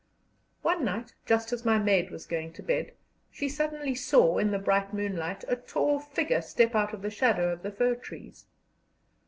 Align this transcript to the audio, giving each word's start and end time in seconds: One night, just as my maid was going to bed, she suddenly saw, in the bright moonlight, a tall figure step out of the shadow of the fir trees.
One 0.63 0.83
night, 0.83 1.13
just 1.27 1.53
as 1.53 1.63
my 1.63 1.77
maid 1.77 2.09
was 2.09 2.25
going 2.25 2.53
to 2.53 2.63
bed, 2.63 2.93
she 3.29 3.47
suddenly 3.47 3.93
saw, 3.93 4.39
in 4.39 4.49
the 4.49 4.57
bright 4.57 4.95
moonlight, 4.95 5.43
a 5.47 5.55
tall 5.55 5.99
figure 5.99 6.41
step 6.41 6.73
out 6.73 6.91
of 6.95 7.03
the 7.03 7.11
shadow 7.11 7.53
of 7.53 7.61
the 7.61 7.71
fir 7.71 7.93
trees. 7.93 8.47